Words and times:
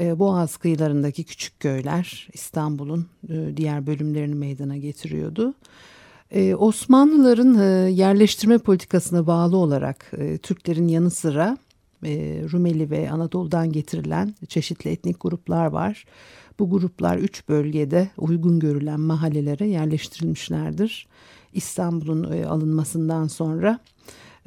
e, 0.00 0.18
Boğaz 0.18 0.56
kıyılarındaki 0.56 1.24
küçük 1.24 1.60
köyler 1.60 2.28
İstanbul'un 2.32 3.06
e, 3.28 3.56
diğer 3.56 3.86
bölümlerini 3.86 4.34
meydana 4.34 4.76
getiriyordu. 4.76 5.54
Ee, 6.30 6.54
Osmanlıların 6.54 7.58
e, 7.58 7.90
yerleştirme 7.90 8.58
politikasına 8.58 9.26
bağlı 9.26 9.56
olarak 9.56 10.12
e, 10.18 10.38
Türklerin 10.38 10.88
yanı 10.88 11.10
sıra 11.10 11.58
e, 12.04 12.42
Rumeli 12.52 12.90
ve 12.90 13.10
Anadolu'dan 13.10 13.72
getirilen 13.72 14.34
çeşitli 14.48 14.90
etnik 14.90 15.16
gruplar 15.20 15.66
var. 15.66 16.04
Bu 16.58 16.70
gruplar 16.70 17.16
üç 17.16 17.48
bölgede 17.48 18.08
uygun 18.16 18.58
görülen 18.60 19.00
mahallelere 19.00 19.66
yerleştirilmişlerdir. 19.66 21.06
İstanbul'un 21.52 22.32
e, 22.32 22.46
alınmasından 22.46 23.26
sonra 23.26 23.78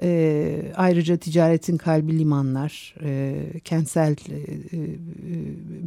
e, 0.02 0.74
ayrıca 0.76 1.18
ticaretin 1.18 1.78
kalbi 1.78 2.20
limanlar, 2.20 2.96
e, 3.04 3.36
kentsel 3.64 4.12
e, 4.12 4.36
e, 4.36 4.80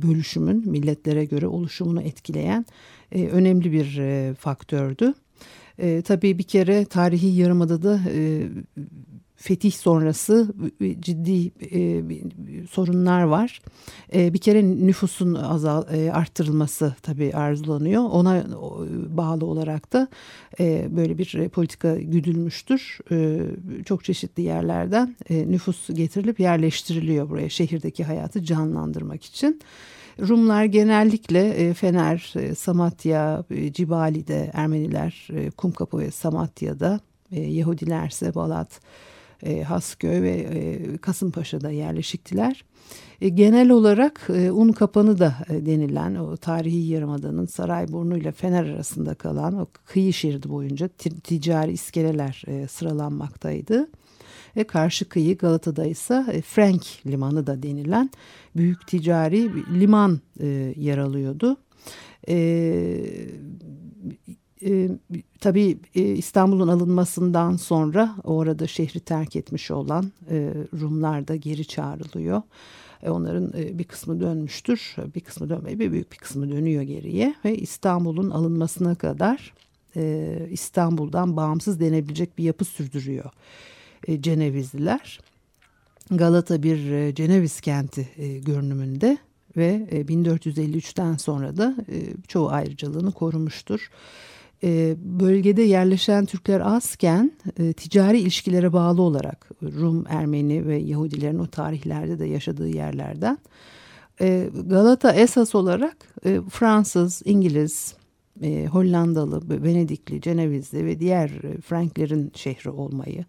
bölüşümün 0.03 0.71
milletlere 0.71 1.25
göre 1.25 1.47
oluşumunu 1.47 2.03
etkileyen 2.03 2.67
e, 3.13 3.27
önemli 3.27 3.73
bir 3.73 3.99
e, 3.99 4.35
faktördü. 4.35 5.15
E, 5.79 6.03
tabii 6.03 6.39
bir 6.39 6.43
kere 6.43 6.85
tarihi 6.85 7.27
yarımadada 7.27 8.01
e, 8.15 8.49
fetih 9.45 9.73
sonrası 9.73 10.55
ciddi 11.01 11.53
e, 11.73 12.03
sorunlar 12.71 13.23
var. 13.23 13.61
E, 14.15 14.35
bir 14.35 14.39
kere 14.39 14.65
nüfusun 14.87 15.35
azal 15.35 15.95
e, 15.95 16.13
arttırılması 16.13 16.95
tabii 17.03 17.33
arzulanıyor. 17.35 18.03
Ona 18.03 18.45
bağlı 19.09 19.47
olarak 19.47 19.93
da 19.93 20.09
e, 20.61 20.97
böyle 20.97 21.19
bir 21.19 21.49
politika 21.49 21.97
güdülmüştür. 21.97 22.99
E, 23.11 23.41
çok 23.85 24.05
çeşitli 24.05 24.43
yerlerden 24.43 25.17
e, 25.31 25.51
nüfus 25.51 25.89
getirilip 25.89 26.41
yerleştiriliyor 26.41 27.31
buraya 27.31 27.49
şehirdeki 27.49 28.05
hayatı 28.05 28.45
canlandırmak 28.45 29.25
için. 29.25 29.61
Rumlar 30.21 30.65
genellikle 30.65 31.49
e, 31.49 31.75
Fener, 31.75 32.35
e, 32.37 32.55
Samatya, 32.55 33.45
e, 33.51 33.73
Cibali'de 33.73 34.51
Ermeniler, 34.55 35.29
Kumkapı 35.57 35.99
ve 35.99 36.11
Samatya'da, 36.11 37.01
e, 37.33 37.41
Yahudiler 37.41 38.09
ise 38.09 38.35
Balat, 38.35 38.81
e, 39.45 39.63
Hasköy 39.63 40.23
ve 40.23 40.31
e, 40.31 40.97
Kasımpaşa'da 40.97 41.71
yerleşiktiler. 41.71 42.65
E, 43.21 43.29
genel 43.29 43.71
olarak 43.71 44.27
e, 44.35 44.53
un 44.53 44.73
kapanı 44.73 45.19
da 45.19 45.37
e, 45.49 45.67
denilen 45.67 46.15
o 46.15 46.37
tarihi 46.37 46.89
yarımadanın 46.89 47.47
Sarayburnu 47.47 48.17
ile 48.17 48.33
Fener 48.33 48.65
arasında 48.65 49.15
kalan 49.15 49.55
o 49.55 49.67
kıyı 49.85 50.13
şeridi 50.13 50.49
boyunca 50.49 50.89
ticari 51.25 51.73
iskeleler 51.73 52.43
e, 52.47 52.69
sıralanmaktaydı. 52.69 53.89
Ve 54.57 54.65
karşı 54.65 55.09
kıyı 55.09 55.39
Galata'da 55.39 55.87
ise 55.87 56.25
e, 56.33 56.41
Frank 56.41 56.83
Limanı 57.07 57.47
da 57.47 57.63
denilen 57.63 58.11
büyük 58.57 58.87
ticari 58.87 59.51
liman 59.81 60.21
e, 60.41 60.75
yer 60.77 60.99
alıyordu. 60.99 61.57
E, 62.29 62.37
e, 64.67 64.89
tabii 65.45 65.79
e, 65.95 66.03
İstanbul'un 66.03 66.69
alınmasından 66.69 67.57
sonra 67.57 68.15
orada 68.25 68.67
şehri 68.67 69.01
terk 69.01 69.37
etmiş 69.37 69.71
olan 69.71 70.13
e, 70.31 70.55
Rumlar 70.81 71.29
da 71.29 71.37
geri 71.37 71.65
çağrılıyor. 71.65 72.43
E, 73.03 73.11
onların 73.11 73.53
bir 73.53 73.85
kısmı 73.85 74.21
dönmüştür, 74.21 74.97
bir 75.15 75.21
kısmı 75.21 75.49
dönmeye 75.49 75.79
bir 75.79 75.93
büyük 75.93 76.13
bir 76.13 76.17
kısmı 76.17 76.51
dönüyor 76.51 76.83
geriye 76.83 77.35
ve 77.45 77.57
İstanbul'un 77.57 78.31
alınmasına 78.31 78.95
kadar 78.95 79.55
İstanbul'dan 80.51 81.37
bağımsız 81.37 81.81
denebilecek 81.81 82.39
bir 82.39 82.45
yapı 82.45 82.65
sürdürüyor 82.65 83.31
Cenevizliler. 84.21 85.21
Galata 86.11 86.63
bir 86.63 87.15
Ceneviz 87.15 87.61
kenti 87.61 88.09
görünümünde 88.43 89.19
ve 89.57 89.89
e, 89.91 90.01
1453'ten 90.01 91.17
sonra 91.17 91.57
da 91.57 91.77
çoğu 92.29 92.49
ayrıcalığını 92.49 93.13
korumuştur 93.13 93.91
e, 94.65 94.97
bölgede 94.99 95.63
yerleşen 95.63 96.27
Türkler 96.27 96.61
azken 96.61 97.33
e, 97.59 97.73
ticari 97.73 98.19
ilişkilere 98.19 98.73
bağlı 98.73 99.03
olarak 99.03 99.51
Rum, 99.63 100.05
Ermeni 100.09 100.67
ve 100.67 100.77
Yahudilerin 100.77 101.39
o 101.39 101.47
tarihlerde 101.47 102.19
de 102.19 102.27
yaşadığı 102.27 102.69
yerlerden 102.69 103.39
e, 104.21 104.51
Galata 104.67 105.13
esas 105.13 105.55
olarak 105.55 105.97
Fransız, 106.51 107.23
İngiliz, 107.25 107.95
Hollandalı, 108.71 109.63
Venedikli, 109.65 110.21
Cenevizli 110.21 110.87
ve 110.87 111.01
diğer 111.01 111.31
Franklerin 111.67 112.33
şehri 112.35 112.71
olmayı, 112.71 113.25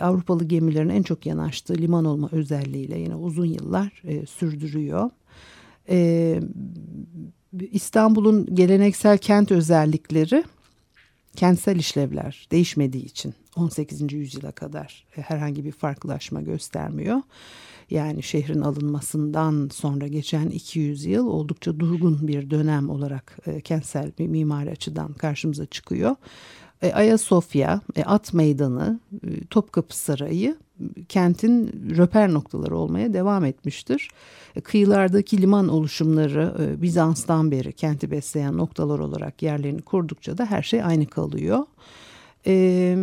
Avrupalı 0.00 0.44
gemilerin 0.44 0.88
en 0.88 1.02
çok 1.02 1.26
yanaştığı 1.26 1.74
liman 1.74 2.04
olma 2.04 2.28
özelliğiyle 2.32 2.98
yine 2.98 3.14
uzun 3.14 3.46
yıllar 3.46 4.02
sürdürüyor. 4.26 5.10
İstanbul'un 7.72 8.54
geleneksel 8.54 9.18
kent 9.18 9.52
özellikleri 9.52 10.44
kentsel 11.36 11.76
işlevler 11.76 12.48
değişmediği 12.52 13.04
için 13.04 13.34
18. 13.56 14.12
yüzyıla 14.12 14.52
kadar 14.52 15.06
e, 15.16 15.20
herhangi 15.20 15.64
bir 15.64 15.72
farklılaşma 15.72 16.40
göstermiyor. 16.40 17.20
Yani 17.90 18.22
şehrin 18.22 18.60
alınmasından 18.60 19.68
sonra 19.72 20.06
geçen 20.06 20.48
200 20.48 21.04
yıl 21.04 21.26
oldukça 21.26 21.80
durgun 21.80 22.28
bir 22.28 22.50
dönem 22.50 22.90
olarak 22.90 23.38
e, 23.46 23.60
kentsel 23.60 24.12
bir 24.18 24.26
mimari 24.26 24.70
açıdan 24.70 25.12
karşımıza 25.12 25.66
çıkıyor. 25.66 26.16
E, 26.82 26.92
Ayasofya, 26.92 27.80
At 28.04 28.34
Meydanı, 28.34 29.00
Topkapı 29.50 29.98
Sarayı 29.98 30.56
kentin 31.08 31.66
röper 31.96 32.32
noktaları 32.32 32.76
olmaya 32.76 33.14
devam 33.14 33.44
etmiştir. 33.44 34.10
E, 34.56 34.60
kıyılardaki 34.60 35.42
liman 35.42 35.68
oluşumları 35.68 36.54
e, 36.60 36.82
Bizans'tan 36.82 37.50
beri 37.50 37.72
kenti 37.72 38.10
besleyen 38.10 38.56
noktalar 38.56 38.98
olarak 38.98 39.42
yerlerini 39.42 39.82
kurdukça 39.82 40.38
da 40.38 40.46
her 40.46 40.62
şey 40.62 40.82
aynı 40.82 41.06
kalıyor. 41.06 41.66
E, 42.46 42.96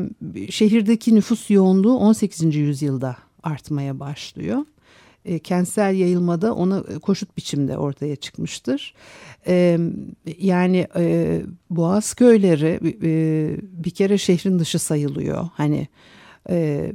şehirdeki 0.50 1.16
nüfus 1.16 1.50
yoğunluğu 1.50 1.98
18. 1.98 2.56
yüzyılda 2.56 3.18
artmaya 3.44 4.00
başlıyor 4.00 4.66
kentsel 5.44 5.96
yayılmada 5.96 6.56
ona 6.56 6.84
koşut 6.84 7.38
biçimde 7.38 7.78
ortaya 7.78 8.16
çıkmıştır. 8.16 8.94
Yani 10.38 10.88
Boğaz 11.70 12.14
köyleri 12.14 12.80
bir 13.84 13.92
kere 13.92 14.18
şehrin 14.18 14.60
dışı 14.60 14.80
sayılıyor. 14.80 15.50
Hani 15.54 15.88
E, 16.50 16.92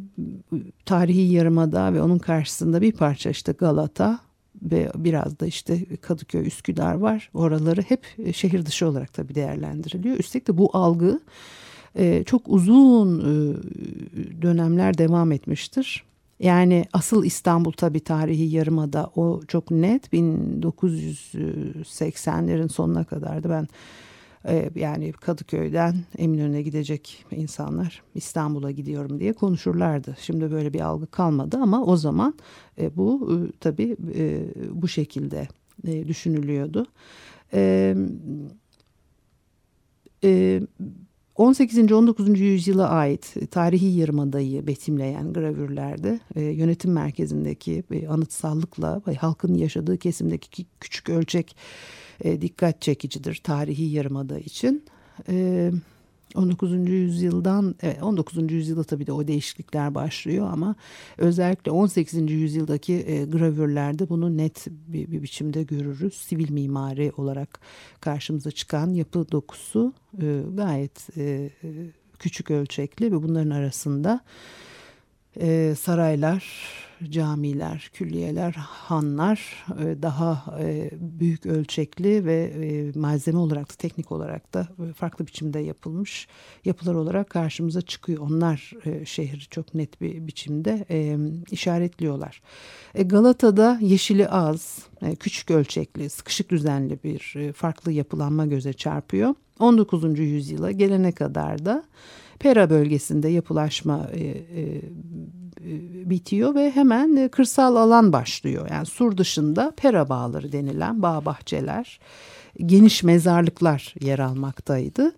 tarihi 0.86 1.32
yarımada 1.32 1.94
ve 1.94 2.02
onun 2.02 2.18
karşısında 2.18 2.80
bir 2.80 2.92
parça 2.92 3.30
işte 3.30 3.52
Galata 3.52 4.18
ve 4.62 4.90
biraz 4.94 5.40
da 5.40 5.46
işte 5.46 5.96
Kadıköy, 5.96 6.46
Üsküdar 6.46 6.94
var. 6.94 7.30
Oraları 7.34 7.82
hep 7.82 8.06
şehir 8.34 8.66
dışı 8.66 8.88
olarak 8.88 9.14
tabii 9.14 9.34
değerlendiriliyor. 9.34 10.16
Üstelik 10.16 10.48
de 10.48 10.58
bu 10.58 10.70
algı 10.72 11.20
e, 11.94 12.24
çok 12.24 12.42
uzun 12.46 13.20
e, 13.20 13.22
dönemler 14.42 14.98
devam 14.98 15.32
etmiştir. 15.32 16.04
Yani 16.40 16.84
asıl 16.92 17.24
İstanbul 17.24 17.72
tabii 17.72 18.00
tarihi 18.00 18.56
yarımada 18.56 19.10
o 19.16 19.40
çok 19.48 19.70
net 19.70 20.12
1980'lerin 20.12 22.68
sonuna 22.68 23.04
kadardı 23.04 23.50
ben 23.50 23.62
e, 23.62 23.68
yani 24.74 25.12
Kadıköy'den 25.12 25.96
Eminönü'ne 26.18 26.62
gidecek 26.62 27.26
insanlar 27.30 28.02
İstanbul'a 28.14 28.70
gidiyorum 28.70 29.20
diye 29.20 29.32
konuşurlardı. 29.32 30.16
Şimdi 30.20 30.50
böyle 30.50 30.72
bir 30.72 30.80
algı 30.80 31.06
kalmadı 31.06 31.58
ama 31.62 31.84
o 31.84 31.96
zaman 31.96 32.34
e, 32.78 32.96
bu 32.96 33.32
e, 33.32 33.52
tabii 33.60 33.96
e, 34.14 34.42
bu 34.70 34.88
şekilde 34.88 35.48
düşünülüyordu. 36.08 36.86
E, 37.52 37.94
e, 40.24 40.60
18. 41.36 41.92
19. 41.92 42.40
yüzyıla 42.40 42.88
ait 42.88 43.34
tarihi 43.50 43.86
yarımadayı 43.86 44.66
betimleyen 44.66 45.32
gravürlerde 45.32 46.20
yönetim 46.36 46.92
merkezindeki 46.92 47.84
e, 47.90 48.08
anıtsallıkla 48.08 49.02
halkın 49.18 49.54
yaşadığı 49.54 49.98
kesimdeki 49.98 50.66
küçük 50.80 51.08
ölçek 51.08 51.56
e, 52.24 52.40
dikkat 52.40 52.82
çekicidir 52.82 53.40
tarihi 53.44 53.84
yarımada 53.84 54.38
için. 54.38 54.84
E, 55.28 55.70
19. 56.34 56.88
yüzyıldan 56.88 57.74
19. 58.02 58.52
yüzyılda 58.52 58.84
tabii 58.84 59.06
de 59.06 59.12
o 59.12 59.26
değişiklikler 59.28 59.94
başlıyor 59.94 60.48
ama 60.52 60.74
özellikle 61.18 61.70
18. 61.70 62.30
yüzyıldaki 62.30 62.94
e, 62.94 63.24
gravürlerde 63.24 64.08
bunu 64.08 64.36
net 64.36 64.66
bir, 64.68 65.12
bir 65.12 65.22
biçimde 65.22 65.62
görürüz. 65.62 66.14
Sivil 66.14 66.50
mimari 66.50 67.12
olarak 67.16 67.60
karşımıza 68.00 68.50
çıkan 68.50 68.94
yapı 68.94 69.32
dokusu 69.32 69.92
e, 70.22 70.42
gayet 70.54 71.18
e, 71.18 71.50
küçük 72.18 72.50
ölçekli 72.50 73.12
ve 73.12 73.22
bunların 73.22 73.50
arasında 73.50 74.20
e, 75.36 75.74
saraylar, 75.74 76.44
camiler, 77.08 77.90
külliyeler, 77.92 78.52
hanlar 78.58 79.64
e, 79.80 80.02
daha 80.02 80.58
e, 80.60 80.90
büyük 80.92 81.46
ölçekli 81.46 82.24
ve 82.24 82.42
e, 82.42 82.98
malzeme 82.98 83.38
olarak 83.38 83.70
da 83.70 83.74
teknik 83.78 84.12
olarak 84.12 84.54
da 84.54 84.68
farklı 84.96 85.26
biçimde 85.26 85.58
yapılmış 85.58 86.28
yapılar 86.64 86.94
olarak 86.94 87.30
karşımıza 87.30 87.80
çıkıyor. 87.82 88.18
Onlar 88.30 88.72
şehri 89.04 89.40
çok 89.40 89.74
net 89.74 90.00
bir 90.00 90.26
biçimde 90.26 90.86
işaretliyorlar. 91.50 92.42
Galata'da 92.94 93.78
yeşili 93.80 94.28
az, 94.28 94.78
küçük 95.20 95.50
ölçekli, 95.50 96.10
sıkışık 96.10 96.50
düzenli 96.50 96.98
bir 97.04 97.52
farklı 97.52 97.92
yapılanma 97.92 98.46
göze 98.46 98.72
çarpıyor. 98.72 99.34
19. 99.58 100.18
yüzyıla 100.18 100.70
gelene 100.70 101.12
kadar 101.12 101.64
da 101.64 101.84
Pera 102.40 102.70
bölgesinde 102.70 103.28
yapılaşma 103.28 104.08
e, 104.12 104.24
e, 104.24 104.82
bitiyor 106.10 106.54
ve 106.54 106.70
hemen 106.70 107.16
e, 107.16 107.28
kırsal 107.28 107.76
alan 107.76 108.12
başlıyor. 108.12 108.68
Yani 108.70 108.86
sur 108.86 109.16
dışında 109.16 109.72
Pera 109.76 110.08
bağları 110.08 110.52
denilen 110.52 111.02
bağ 111.02 111.24
bahçeler, 111.24 112.00
geniş 112.66 113.02
mezarlıklar 113.02 113.94
yer 114.00 114.18
almaktaydı. 114.18 115.12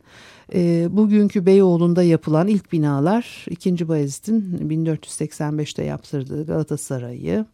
E, 0.54 0.88
bugünkü 0.90 1.46
Beyoğlu'nda 1.46 2.02
yapılan 2.02 2.48
ilk 2.48 2.72
binalar 2.72 3.46
2. 3.50 3.88
Bayezid'in 3.88 4.69
1485'te 4.70 5.84
yaptırdığı 5.84 6.46
Galatasaray'ı, 6.46 7.46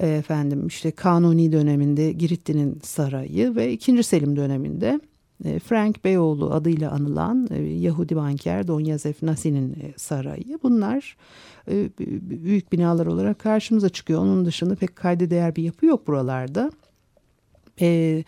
e, 0.00 0.08
efendim 0.08 0.66
işte 0.66 0.90
Kanuni 0.90 1.52
döneminde 1.52 2.12
Giritli'nin 2.12 2.80
sarayı 2.82 3.56
ve 3.56 3.72
2. 3.72 4.02
Selim 4.02 4.36
döneminde 4.36 4.88
e, 4.88 5.15
Frank 5.42 6.04
Beyoğlu 6.04 6.54
adıyla 6.54 6.90
anılan 6.90 7.48
e, 7.50 7.62
Yahudi 7.62 8.16
banker 8.16 8.66
Don 8.66 8.80
Yosef 8.80 9.22
Nasi'nin 9.22 9.70
e, 9.70 9.92
sarayı. 9.96 10.58
Bunlar 10.62 11.16
büyük 12.30 12.72
binalar 12.72 13.06
olarak 13.06 13.38
karşımıza 13.38 13.88
çıkıyor. 13.88 14.20
Onun 14.20 14.44
dışında 14.44 14.74
pek 14.74 14.96
kayda 14.96 15.30
değer 15.30 15.56
bir 15.56 15.62
yapı 15.62 15.86
yok 15.86 16.06
buralarda. 16.06 16.70
Evet 17.78 18.26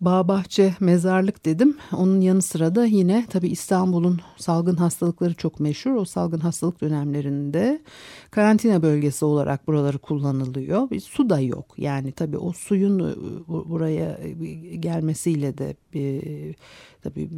bağ 0.00 0.28
bahçe 0.28 0.74
mezarlık 0.80 1.44
dedim. 1.44 1.76
Onun 1.92 2.20
yanı 2.20 2.42
sıra 2.42 2.74
da 2.74 2.84
yine 2.84 3.26
tabii 3.30 3.48
İstanbul'un 3.48 4.20
salgın 4.36 4.76
hastalıkları 4.76 5.34
çok 5.34 5.60
meşhur. 5.60 5.94
O 5.94 6.04
salgın 6.04 6.38
hastalık 6.38 6.80
dönemlerinde 6.80 7.82
karantina 8.30 8.82
bölgesi 8.82 9.24
olarak 9.24 9.66
buraları 9.66 9.98
kullanılıyor. 9.98 10.90
Bir 10.90 11.00
su 11.00 11.30
da 11.30 11.40
yok. 11.40 11.74
Yani 11.76 12.12
tabii 12.12 12.38
o 12.38 12.52
suyun 12.52 12.98
e, 12.98 13.14
buraya 13.48 14.18
e, 14.18 14.30
gelmesiyle 14.76 15.58
de 15.58 15.76
bir, 15.94 16.54
tabii 17.02 17.28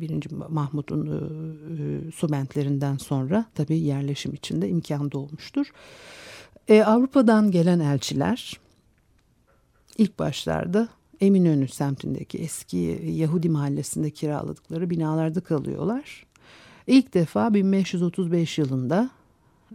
birinci 0.00 0.34
Mahmut'un 0.34 1.06
e, 1.06 2.12
su 2.12 2.32
bentlerinden 2.32 2.96
sonra 2.96 3.44
tabii 3.54 3.78
yerleşim 3.78 4.34
içinde 4.34 4.68
imkan 4.68 5.12
doğmuştur. 5.12 5.66
Ee, 6.68 6.82
Avrupa'dan 6.82 7.50
gelen 7.50 7.80
elçiler 7.80 8.60
ilk 9.98 10.18
başlarda 10.18 10.88
Eminönü 11.20 11.68
semtindeki 11.68 12.38
eski 12.38 13.00
Yahudi 13.04 13.48
mahallesinde 13.48 14.10
kiraladıkları 14.10 14.90
binalarda 14.90 15.40
kalıyorlar. 15.40 16.26
İlk 16.86 17.14
defa 17.14 17.54
1535 17.54 18.58
yılında 18.58 19.10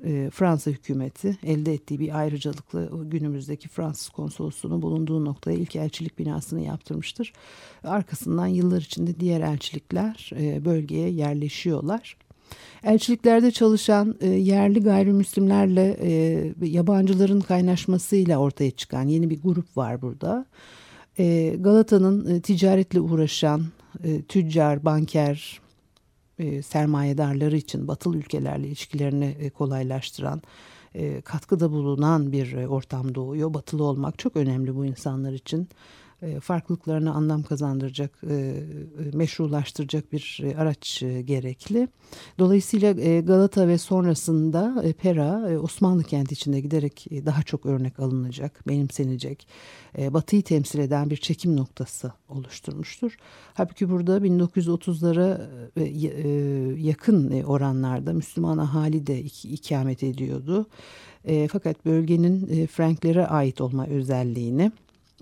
e, 0.04 0.30
Fransa 0.34 0.72
hükümeti 0.72 1.38
elde 1.44 1.74
ettiği 1.74 2.00
bir 2.00 2.20
ayrıcalıklı 2.20 2.90
günümüzdeki 3.04 3.68
Fransız 3.68 4.10
konsolosluğunun 4.10 4.82
bulunduğu 4.82 5.26
noktaya 5.26 5.58
ilk 5.58 5.76
elçilik 5.76 6.20
binasını 6.20 6.62
yaptırmıştır. 6.62 7.34
Arkasından 7.84 8.48
yıllar 8.48 8.82
içinde 8.82 9.20
diğer 9.20 9.42
elçilikler 9.42 10.30
e, 10.40 10.66
bölgeye 10.66 11.10
yerleşiyorlar. 11.10 12.18
Elçiliklerde 12.84 13.52
çalışan 13.52 14.16
e, 14.22 14.28
yerli 14.28 14.84
gayrimüslimlerle 14.84 15.98
yabancıların 16.62 17.42
kaynaşmasıyla 17.42 18.38
ortaya 18.38 18.72
çıkan 18.72 19.08
yeni 19.08 19.30
bir 19.30 19.42
grup 19.42 19.78
var 19.78 20.02
burada. 20.02 20.46
E, 21.20 21.56
Galata'nın 21.60 22.36
e, 22.36 22.42
ticaretle 22.42 23.00
uğraşan 23.00 23.66
e, 24.04 24.22
tüccar, 24.22 24.86
banker, 24.86 25.62
e, 26.40 26.62
sermayedarları 26.62 27.58
için 27.58 27.88
batılı 27.88 28.18
ülkelerle 28.18 28.68
ilişkilerini 28.68 29.52
kolaylaştıran, 29.58 30.42
katkıda 31.24 31.72
bulunan 31.72 32.32
bir 32.32 32.66
ortam 32.66 33.16
doğuyor. 33.16 33.54
Batılı 33.54 33.84
olmak 33.84 34.20
çok 34.20 34.36
önemli 34.36 34.76
bu 34.76 34.86
insanlar 34.86 35.34
için. 35.34 35.70
E, 36.22 36.40
farklılıklarına 36.40 37.14
anlam 37.14 37.44
kazandıracak, 37.44 38.12
e, 38.30 38.34
e, 38.34 38.64
meşrulaştıracak 39.14 40.12
bir 40.12 40.44
araç 40.58 41.00
gerekli. 41.26 41.88
Dolayısıyla 42.40 42.92
Galata 43.22 43.68
ve 43.68 43.78
sonrasında 43.78 44.84
Pera 45.02 45.60
Osmanlı 45.60 46.04
kenti 46.04 46.34
içinde 46.34 46.60
giderek 46.60 47.08
daha 47.26 47.44
çok 47.44 47.66
örnek 47.66 48.00
alınacak, 48.00 48.68
benimsenecek, 48.68 49.48
Batı'yı 49.98 50.42
temsil 50.42 50.80
eden 50.80 51.10
bir 51.10 51.18
çekim 51.18 51.56
noktası 51.56 52.12
oluşturmuştur. 52.30 53.18
Halbuki 53.54 53.90
burada 53.90 54.18
1930'lara 54.18 55.42
yakın 56.78 57.44
oranlarda 57.44 58.14
Müslüman 58.14 58.58
ahali 58.58 59.08
de 59.08 59.22
ikamet 59.44 60.04
ediyordu. 60.04 60.68
Fakat 61.52 61.86
bölgenin 61.86 62.68
Franklere 62.68 63.26
ait 63.26 63.62
olma 63.62 63.88
özelliğini 63.88 64.72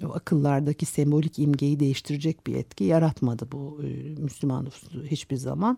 o 0.03 0.13
akıllardaki 0.13 0.85
sembolik 0.85 1.39
imgeyi 1.39 1.79
değiştirecek 1.79 2.47
bir 2.47 2.55
etki 2.55 2.83
yaratmadı 2.83 3.47
bu 3.51 3.81
e, 3.83 3.87
Müslüman 4.21 4.65
nüfusu 4.65 5.03
hiçbir 5.03 5.35
zaman. 5.35 5.77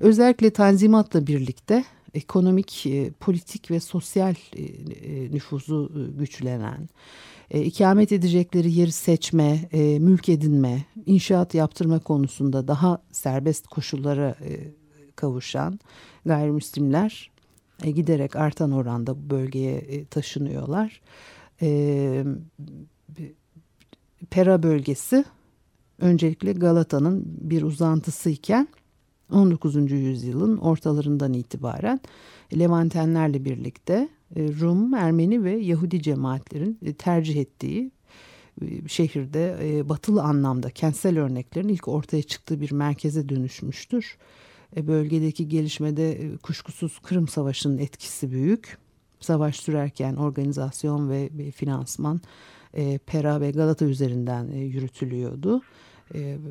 Özellikle 0.00 0.50
Tanzimat'la 0.50 1.26
birlikte 1.26 1.84
ekonomik, 2.14 2.86
e, 2.86 3.10
politik 3.10 3.70
ve 3.70 3.80
sosyal 3.80 4.34
e, 4.56 4.62
e 4.62 5.30
nüfuzu 5.30 5.92
güçlenen, 6.18 6.88
ikamet 7.54 8.12
edecekleri 8.12 8.72
yeri 8.72 8.92
seçme, 8.92 9.68
mülk 10.00 10.28
edinme, 10.28 10.84
inşaat 11.06 11.54
yaptırma 11.54 11.98
konusunda 11.98 12.68
daha 12.68 13.02
serbest 13.12 13.66
koşullara 13.66 14.34
kavuşan 15.16 15.80
gayrimüslimler 16.26 17.32
e, 17.82 17.90
giderek 17.90 18.36
artan 18.36 18.72
oranda 18.72 19.16
bu 19.16 19.30
bölgeye 19.30 20.04
taşınıyorlar. 20.04 21.00
E, 21.62 22.24
Pera 24.30 24.62
bölgesi 24.62 25.24
öncelikle 25.98 26.52
Galata'nın 26.52 27.24
bir 27.26 27.62
uzantısıyken 27.62 28.68
19. 29.32 29.92
yüzyılın 29.92 30.56
ortalarından 30.56 31.32
itibaren 31.32 32.00
Levantenlerle 32.58 33.44
birlikte 33.44 34.08
e, 34.36 34.48
Rum, 34.60 34.94
Ermeni 34.94 35.44
ve 35.44 35.50
Yahudi 35.50 36.02
cemaatlerin 36.02 36.78
e, 36.82 36.92
tercih 36.92 37.36
ettiği 37.36 37.90
e, 38.62 38.88
şehirde 38.88 39.82
batılı 39.88 40.22
anlamda 40.22 40.70
kentsel 40.70 41.18
örneklerin 41.18 41.68
ilk 41.68 41.88
ortaya 41.88 42.22
çıktığı 42.22 42.60
bir 42.60 42.72
merkeze 42.72 43.28
dönüşmüştür. 43.28 44.16
Bölgedeki 44.76 45.48
gelişmede 45.48 46.36
kuşkusuz 46.42 46.98
Kırım 46.98 47.28
Savaşı'nın 47.28 47.78
etkisi 47.78 48.30
büyük. 48.30 48.78
Savaş 49.20 49.56
sürerken 49.56 50.16
organizasyon 50.16 51.10
ve 51.10 51.50
finansman 51.50 52.20
e, 52.74 52.98
Pera 52.98 53.40
ve 53.40 53.50
Galata 53.50 53.84
üzerinden 53.84 54.44
yürütülüyordu. 54.52 55.62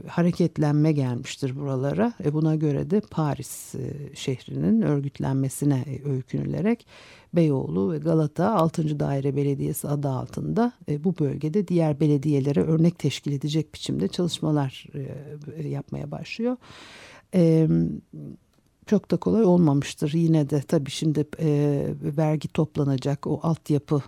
hareketlenme 0.08 0.92
gelmiştir 0.92 1.56
buralara. 1.56 2.13
buna 2.34 2.56
göre 2.56 2.90
de 2.90 3.01
Paris 3.12 3.75
şehrinin 4.13 4.82
örgütlenmesine 4.82 5.86
öykünülerek 6.06 6.88
Beyoğlu 7.34 7.92
ve 7.92 7.98
Galata 7.98 8.51
6. 8.56 9.00
Daire 9.00 9.36
Belediyesi 9.36 9.88
adı 9.88 10.10
altında 10.10 10.72
bu 11.00 11.20
bölgede 11.20 11.68
diğer 11.68 12.00
belediyelere 12.00 12.62
örnek 12.62 13.00
teşkil 13.00 13.32
edecek 13.32 13.74
biçimde 13.74 14.08
çalışmalar 14.08 14.88
yapmaya 15.63 16.12
başlıyor 16.12 16.58
e, 17.36 17.68
çok 18.86 19.12
da 19.12 19.18
kolay 19.18 19.44
olmamıştır. 19.44 20.14
Yine 20.14 20.50
de 20.50 20.62
tabii 20.62 20.92
şimdi 20.92 21.26
e, 21.40 21.86
vergi 22.18 22.48
toplanacak, 22.48 23.28
o 23.28 23.40
altyapı 23.44 24.02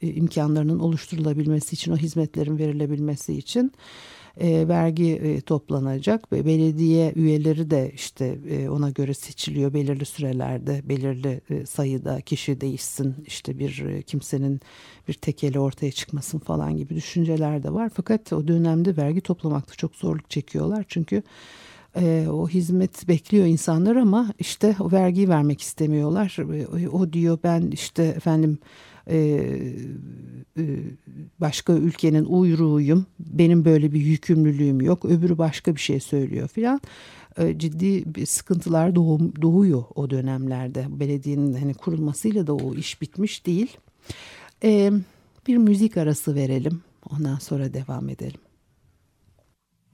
e, 0.00 0.08
imkanlarının 0.08 0.78
oluşturulabilmesi 0.78 1.74
için, 1.74 1.92
o 1.92 1.96
hizmetlerin 1.96 2.58
verilebilmesi 2.58 3.34
için 3.34 3.72
e, 4.40 4.68
vergi 4.68 5.12
e, 5.12 5.40
toplanacak 5.40 6.32
ve 6.32 6.46
belediye 6.46 7.12
üyeleri 7.16 7.70
de 7.70 7.92
işte 7.94 8.38
e, 8.50 8.68
ona 8.68 8.90
göre 8.90 9.14
seçiliyor 9.14 9.74
belirli 9.74 10.04
sürelerde, 10.04 10.88
belirli 10.88 11.40
e, 11.50 11.66
sayıda 11.66 12.20
kişi 12.20 12.60
değişsin, 12.60 13.14
işte 13.26 13.58
bir 13.58 13.84
e, 13.86 14.02
kimsenin 14.02 14.60
bir 15.08 15.14
tekeli 15.14 15.58
ortaya 15.58 15.92
çıkmasın 15.92 16.38
falan 16.38 16.76
gibi 16.76 16.94
düşünceler 16.94 17.62
de 17.62 17.72
var. 17.72 17.90
Fakat 17.94 18.32
o 18.32 18.48
dönemde 18.48 18.96
vergi 18.96 19.20
toplamakta 19.20 19.74
çok 19.74 19.94
zorluk 19.94 20.30
çekiyorlar 20.30 20.84
çünkü 20.88 21.22
e, 21.96 22.26
o 22.30 22.48
hizmet 22.48 23.08
bekliyor 23.08 23.46
insanlar 23.46 23.96
ama 23.96 24.32
işte 24.38 24.76
o 24.80 24.92
vergiyi 24.92 25.28
vermek 25.28 25.60
istemiyorlar. 25.60 26.36
E, 26.80 26.88
o 26.88 27.12
diyor 27.12 27.38
ben 27.44 27.70
işte 27.70 28.02
efendim 28.02 28.58
e, 29.10 29.18
e, 30.58 30.64
başka 31.40 31.72
ülkenin 31.72 32.24
uyruğuyum. 32.24 33.06
Benim 33.18 33.64
böyle 33.64 33.92
bir 33.92 34.00
yükümlülüğüm 34.00 34.80
yok. 34.80 35.04
Öbürü 35.04 35.38
başka 35.38 35.74
bir 35.74 35.80
şey 35.80 36.00
söylüyor 36.00 36.48
filan. 36.48 36.80
E, 37.38 37.58
ciddi 37.58 38.26
sıkıntılar 38.26 38.94
doğum, 38.94 39.32
doğuyor 39.42 39.84
o 39.94 40.10
dönemlerde. 40.10 40.86
Belediyenin 40.88 41.52
hani 41.52 41.74
kurulmasıyla 41.74 42.46
da 42.46 42.54
o 42.54 42.74
iş 42.74 43.02
bitmiş 43.02 43.46
değil. 43.46 43.76
E, 44.64 44.92
bir 45.46 45.56
müzik 45.56 45.96
arası 45.96 46.34
verelim. 46.34 46.82
Ondan 47.10 47.36
sonra 47.36 47.74
devam 47.74 48.08
edelim. 48.08 48.40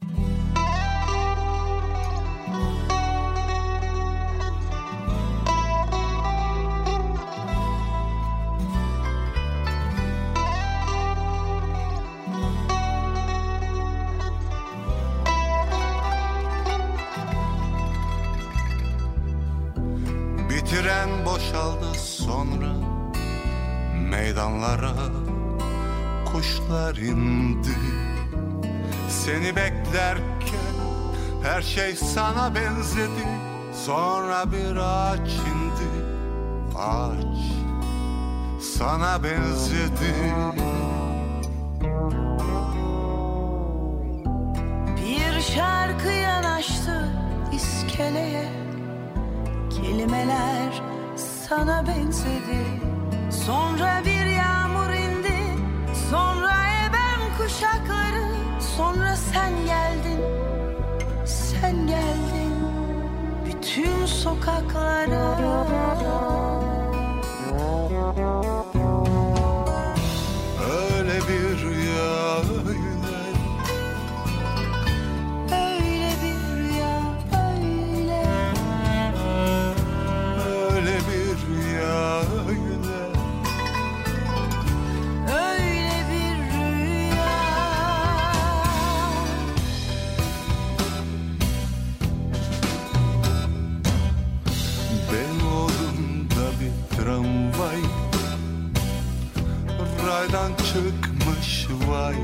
boşaldı 0.06 0.45
Seni 29.46 29.56
beklerken 29.56 30.74
her 31.42 31.62
şey 31.62 31.96
sana 31.96 32.54
benzedi. 32.54 33.26
Sonra 33.84 34.52
bir 34.52 34.76
ağaç 34.76 35.30
indi. 35.30 36.06
Ağaç 36.78 37.38
sana 38.76 39.22
benzedi. 39.22 40.14
Bir 44.96 45.40
şarkı 45.40 46.08
yanaştı 46.08 47.08
iskeleye. 47.52 48.48
Kelimeler 49.70 50.82
sana 51.48 51.86
benzedi. 51.86 52.66
Sonra 53.46 54.02
bir 54.04 54.26
yağmur 54.26 54.90
indi. 54.90 55.38
Sonra 56.10 56.52
ebem 56.86 57.20
kuşakları 57.38 58.35
Sonra 58.76 59.16
sen 59.16 59.52
geldin 59.66 60.20
Sen 61.24 61.86
geldin 61.86 62.54
Bütün 63.46 64.06
sokaklara 64.06 65.66
raydan 100.16 100.52
çıkmış 100.56 101.66
vay. 101.88 102.16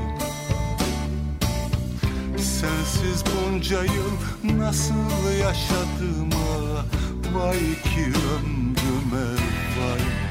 Sensiz 2.37 3.23
bunca 3.25 3.83
yıl 3.83 4.57
nasıl 4.59 5.31
yaşadığıma 5.39 6.85
Vay 7.33 7.59
ki 7.59 8.05
ömrüme 8.33 9.27
vay 9.79 10.22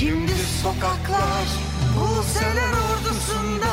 Şimdi 0.00 0.32
sokaklar 0.62 1.46
Buseler 1.96 2.72
ordusunda. 2.72 3.66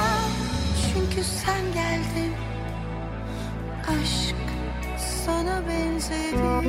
Çünkü 0.94 1.24
sen 1.24 1.74
geldin. 1.74 2.34
Aşk 3.88 4.36
sana 5.26 5.64
benzedi 5.68 6.68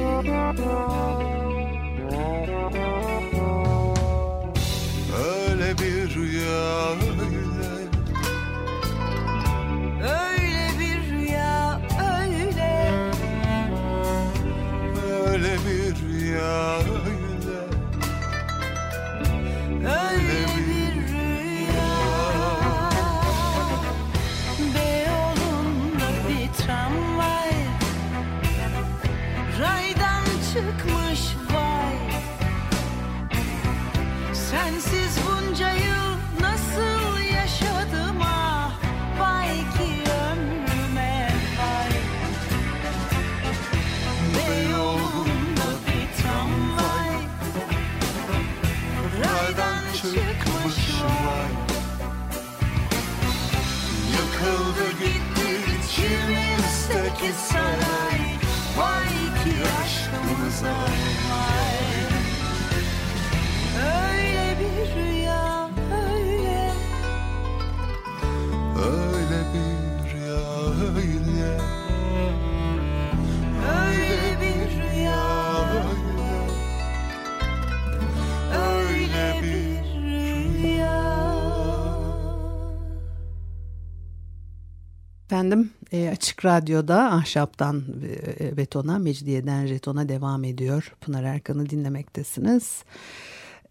içimizdeki 57.29 57.33
saray 57.33 58.21
Vay 58.77 59.09
ki 59.45 59.53
aşkımıza 59.83 60.75
vay 61.31 61.79
Öyle 63.79 64.57
bir 64.61 65.01
rüya 65.01 65.71
öyle. 66.05 66.73
Öyle 68.79 69.41
bir 69.55 70.13
rüya 70.13 70.41
öyle. 70.97 71.59
Öyle 73.79 74.41
bir 74.41 74.71
rüya 74.81 75.25
Öyle 78.53 78.79
Öyle 78.79 79.43
bir 79.43 79.43
bir 79.43 80.63
rüya. 80.63 80.99
Efendim 85.27 85.71
e, 85.93 86.09
Açık 86.09 86.45
Radyo'da 86.45 87.13
Ahşaptan 87.13 87.83
e, 88.41 88.57
Betona, 88.57 88.99
Mecidiyeden 88.99 89.67
Jeton'a 89.67 90.09
devam 90.09 90.45
ediyor. 90.45 90.93
Pınar 91.01 91.25
Erkan'ı 91.25 91.71
dinlemektesiniz. 91.71 92.85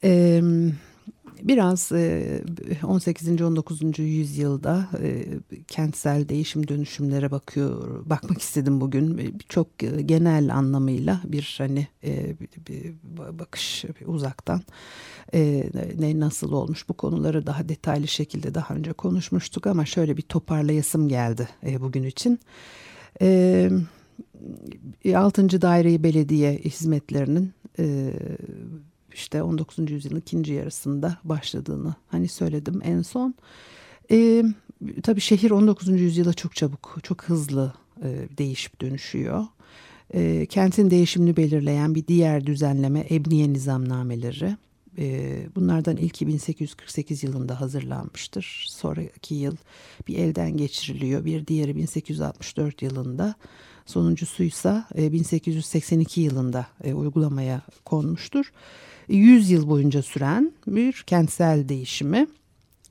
E, 0.04 0.42
biraz 1.44 1.92
e, 1.92 2.42
18. 2.84 3.42
19. 3.42 4.00
yüzyılda 4.00 4.90
e, 5.04 5.26
kentsel 5.68 6.30
değişim 6.30 6.68
dönüşümlere 6.68 7.32
bakıyor 7.32 8.06
bakmak 8.06 8.42
istedim 8.42 8.82
bugün. 8.82 9.18
E, 9.18 9.32
Çok 9.50 9.84
e, 9.84 10.02
genel 10.02 10.56
anlamıyla 10.56 11.22
bir 11.26 11.56
hani 11.58 11.88
e, 12.04 12.36
bir, 12.68 12.94
bakış 13.40 13.86
uzaktan 14.06 14.62
e, 15.34 15.70
ne 16.00 16.20
nasıl 16.20 16.52
olmuş 16.52 16.90
bu 16.90 16.94
konuları 16.94 17.46
daha 17.46 17.70
detaylı 17.70 18.08
şekilde 18.08 18.54
daha 18.54 18.76
önce 18.76 18.94
konuşmuştuk 18.94 19.68
ama 19.68 19.86
şöyle 19.86 20.18
bir 20.18 20.22
toparlayasım 20.22 21.08
geldi 21.08 21.50
e, 21.66 21.82
bugün 21.82 22.04
için. 22.04 22.40
E, 23.22 23.70
6. 25.16 25.62
Daire 25.62 26.04
Belediye 26.04 26.58
hizmetlerinin 26.58 27.54
e, 27.80 28.14
işte 29.18 29.44
19. 29.44 29.92
yüzyılın 29.92 30.20
ikinci 30.20 30.54
yarısında 30.54 31.18
başladığını 31.24 31.96
hani 32.08 32.28
söyledim 32.28 32.82
en 32.84 33.02
son. 33.02 33.36
E, 34.12 34.44
tabii 35.04 35.22
şehir 35.22 35.52
19. 35.52 35.88
yüzyıla 36.02 36.34
çok 36.34 36.56
çabuk, 36.56 36.98
çok 37.04 37.24
hızlı 37.24 37.74
e, 38.04 38.28
değişip 38.38 38.82
dönüşüyor. 38.82 39.46
E, 40.14 40.46
kentin 40.46 40.90
değişimini 40.90 41.38
belirleyen 41.38 41.96
bir 41.96 42.08
diğer 42.08 42.46
düzenleme 42.46 43.08
Ebniye 43.12 43.54
Nizamnameleri. 43.54 44.58
E, 44.98 45.36
bunlardan 45.56 45.98
ilki 45.98 46.28
1848 46.28 47.24
yılında 47.24 47.62
hazırlanmıştır. 47.62 48.66
Sonraki 48.70 49.36
yıl 49.36 49.56
bir 50.08 50.18
elden 50.18 50.58
geçiriliyor. 50.58 51.26
Bir 51.26 51.48
diğeri 51.48 51.76
1864 51.76 52.82
yılında. 52.82 53.36
Sonuncusuysa 53.86 54.88
e, 54.98 55.12
1882 55.12 56.22
yılında 56.22 56.68
e, 56.84 56.94
uygulamaya 56.94 57.62
konmuştur. 57.86 58.52
100 59.08 59.50
yıl 59.50 59.70
boyunca 59.70 60.02
süren 60.02 60.52
bir 60.68 61.04
kentsel 61.08 61.70
değişimi. 61.70 62.28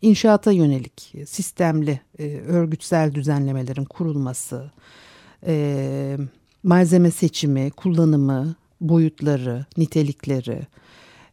İnşaata 0.03 0.53
yönelik 0.53 1.15
sistemli 1.27 2.01
e, 2.19 2.25
örgütsel 2.39 3.15
düzenlemelerin 3.15 3.85
kurulması, 3.85 4.71
e, 5.47 6.17
malzeme 6.63 7.11
seçimi, 7.11 7.71
kullanımı, 7.71 8.55
boyutları, 8.81 9.67
nitelikleri, 9.77 10.67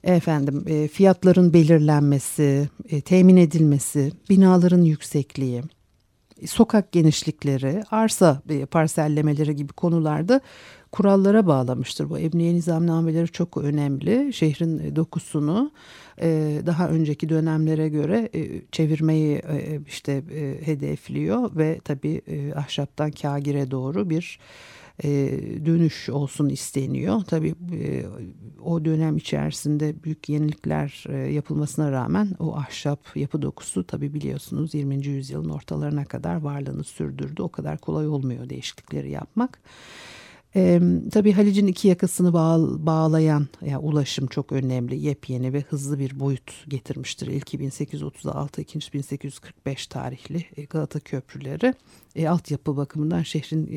efendim 0.04 0.64
e, 0.68 0.88
fiyatların 0.88 1.54
belirlenmesi, 1.54 2.70
temin 3.06 3.38
edilmesi, 3.38 4.12
binaların 4.30 4.82
yüksekliği, 4.82 5.64
sokak 6.48 6.92
genişlikleri, 6.92 7.84
arsa 7.92 8.42
e, 8.50 8.66
parsellemeleri 8.66 9.56
gibi 9.56 9.74
konularda 9.74 10.42
kurallara 10.92 11.48
bağlamıştır. 11.48 12.10
Bu 12.10 12.20
emniye 12.20 12.54
nizamnameleri 12.54 13.28
çok 13.28 13.58
önemli. 13.58 14.34
Şehrin 14.34 14.80
e, 14.80 14.96
dokusunu 14.96 15.72
e, 16.22 16.62
daha 16.66 16.90
önceki 16.90 17.30
dönemlere 17.30 17.90
göre 17.90 18.30
çevirmeyi 18.72 19.42
işte 19.88 20.24
hedefliyor 20.66 21.56
ve 21.56 21.80
tabii 21.84 22.22
ahşaptan 22.56 23.12
kagire 23.12 23.72
doğru 23.72 24.10
bir 24.10 24.40
e, 25.04 25.10
dönüş 25.66 26.10
olsun 26.10 26.50
isteniyor. 26.50 27.22
Tabii 27.28 27.56
e, 27.74 28.06
o 28.64 28.86
dönem 28.86 29.18
içerisinde 29.18 30.04
büyük 30.04 30.30
yenilikler 30.30 31.04
e, 31.10 31.18
yapılmasına 31.18 31.92
rağmen 31.92 32.36
o 32.40 32.56
ahşap 32.56 33.00
yapı 33.16 33.42
dokusu 33.42 33.84
tabii 33.84 34.14
biliyorsunuz 34.14 34.74
20. 34.74 35.06
yüzyılın 35.06 35.50
ortalarına 35.50 36.06
kadar 36.06 36.36
varlığını 36.36 36.84
sürdürdü. 36.84 37.42
O 37.42 37.50
kadar 37.50 37.78
kolay 37.78 38.08
olmuyor 38.08 38.50
değişiklikleri 38.50 39.12
yapmak. 39.12 39.60
E, 40.56 40.82
tabii 41.12 41.32
Halic'in 41.32 41.68
iki 41.68 41.88
yakasını 41.88 42.34
bağ, 42.34 42.58
bağlayan 42.86 43.48
yani 43.62 43.78
ulaşım 43.78 44.28
çok 44.28 44.52
önemli, 44.52 45.00
yepyeni 45.00 45.54
ve 45.54 45.62
hızlı 45.62 46.00
bir 46.00 46.20
boyut 46.20 46.70
getirmiştir. 46.70 47.28
İlki 47.28 47.60
1836, 47.60 48.62
ikincisi 48.62 48.94
1845 48.94 49.88
tarihli 49.88 50.68
Galata 50.70 51.00
Köprüleri. 51.00 51.74
E, 52.16 52.28
altyapı 52.28 52.78
bakımından 52.78 53.24
şehrin 53.24 53.68
e, 53.68 53.76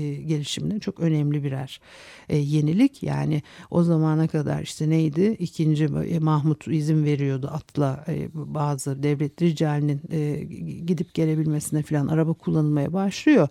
e, 0.00 0.14
gelişimine 0.14 0.80
çok 0.80 1.00
önemli 1.00 1.44
birer 1.44 1.80
e, 2.28 2.36
yenilik. 2.36 3.02
Yani 3.02 3.42
o 3.70 3.82
zamana 3.82 4.28
kadar 4.28 4.62
işte 4.62 4.90
neydi? 4.90 5.36
İkinci 5.38 5.84
e, 5.84 6.18
Mahmut 6.18 6.68
izin 6.68 7.04
veriyordu 7.04 7.50
atla 7.52 8.04
e, 8.08 8.28
bazı 8.34 9.02
devlet 9.02 9.42
ricalinin 9.42 10.00
e, 10.12 10.44
gidip 10.86 11.14
gelebilmesine 11.14 11.82
falan 11.82 12.06
araba 12.06 12.32
kullanılmaya 12.32 12.92
başlıyor. 12.92 13.48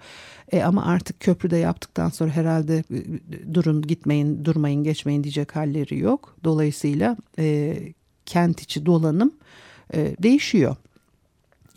E, 0.52 0.64
ama 0.64 0.86
artık 0.86 1.20
köprüde 1.20 1.58
yaptıktan 1.58 2.10
sonra 2.10 2.32
herhalde 2.32 2.84
e, 2.92 3.54
durun 3.54 3.82
gitmeyin 3.82 4.46
durmayın 4.46 4.84
geçmeyin 4.84 5.24
diyecek 5.24 5.56
halleri 5.56 6.00
yok. 6.00 6.36
Dolayısıyla 6.44 7.18
e, 7.40 7.78
kent 8.26 8.62
içi 8.62 8.86
dolanım 8.86 9.32
e, 9.94 10.16
değişiyor. 10.24 10.76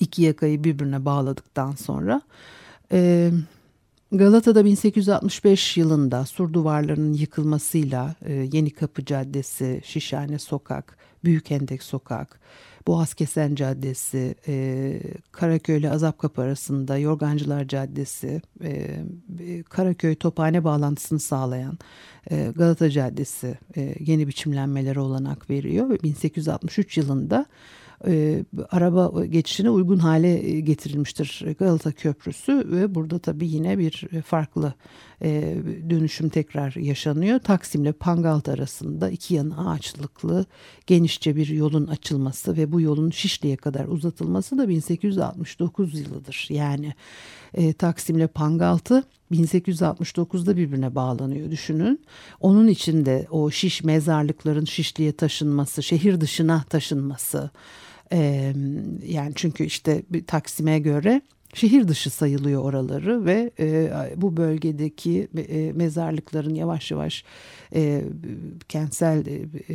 İki 0.00 0.22
yakayı 0.22 0.64
birbirine 0.64 1.04
bağladıktan 1.04 1.72
sonra. 1.72 2.22
E, 2.92 3.30
Galata'da 4.12 4.64
1865 4.64 5.76
yılında 5.76 6.24
sur 6.24 6.52
duvarlarının 6.52 7.12
yıkılmasıyla 7.12 8.14
e, 8.24 8.32
Yeni 8.52 8.70
Kapı 8.70 9.04
Caddesi, 9.04 9.80
Şişhane 9.84 10.38
Sokak, 10.38 10.96
Büyükhendek 11.24 11.82
Sokak, 11.82 12.40
Boğazkesen 12.86 13.54
Caddesi, 13.54 14.34
e, 14.48 15.00
Karaköy 15.32 15.78
ile 15.78 15.90
Azapkapı 15.90 16.42
arasında 16.42 16.98
Yorgancılar 16.98 17.68
Caddesi, 17.68 18.42
e, 18.62 19.00
Karaköy 19.68 20.14
Tophane 20.14 20.64
bağlantısını 20.64 21.20
sağlayan 21.20 21.78
e, 22.30 22.52
Galata 22.56 22.90
Caddesi 22.90 23.58
e, 23.76 23.94
yeni 24.00 24.28
biçimlenmelere 24.28 25.00
olanak 25.00 25.50
veriyor 25.50 25.90
ve 25.90 26.02
1863 26.02 26.98
yılında 26.98 27.46
e, 28.06 28.44
araba 28.70 29.24
geçişine 29.24 29.70
uygun 29.70 29.98
hale 29.98 30.60
getirilmiştir 30.60 31.46
Galata 31.58 31.92
Köprüsü 31.92 32.70
ve 32.70 32.94
burada 32.94 33.18
tabii 33.18 33.48
yine 33.48 33.78
bir 33.78 34.08
farklı 34.22 34.74
e, 35.22 35.56
dönüşüm 35.90 36.28
tekrar 36.28 36.74
yaşanıyor. 36.76 37.38
Taksim 37.38 37.82
ile 37.82 37.92
Pangaltı 37.92 38.52
arasında 38.52 39.10
iki 39.10 39.34
yanı 39.34 39.70
ağaçlıklı 39.70 40.46
genişçe 40.86 41.36
bir 41.36 41.48
yolun 41.48 41.86
açılması 41.86 42.56
ve 42.56 42.72
bu 42.72 42.80
yolun 42.80 43.10
Şişli'ye 43.10 43.56
kadar 43.56 43.84
uzatılması 43.84 44.58
da 44.58 44.68
1869 44.68 46.00
yılıdır. 46.00 46.46
Yani 46.50 46.94
e, 47.54 47.72
Taksim 47.72 48.16
ile 48.16 48.26
Pangaltı 48.26 49.04
1869'da 49.32 50.56
birbirine 50.56 50.94
bağlanıyor 50.94 51.50
düşünün. 51.50 52.04
Onun 52.40 52.68
içinde 52.68 53.26
o 53.30 53.50
şiş 53.50 53.84
mezarlıkların 53.84 54.64
Şişli'ye 54.64 55.12
taşınması, 55.12 55.82
şehir 55.82 56.20
dışına 56.20 56.64
taşınması, 56.70 57.50
ee, 58.12 58.54
yani 59.06 59.32
çünkü 59.34 59.64
işte 59.64 60.02
bir 60.10 60.26
Taksim'e 60.26 60.78
göre 60.78 61.22
şehir 61.54 61.88
dışı 61.88 62.10
sayılıyor 62.10 62.62
oraları 62.62 63.24
ve 63.24 63.50
e, 63.58 63.90
bu 64.16 64.36
bölgedeki 64.36 65.28
e, 65.36 65.72
mezarlıkların 65.72 66.54
yavaş 66.54 66.90
yavaş 66.90 67.24
e, 67.74 68.04
kentsel 68.68 69.26
e, 69.68 69.74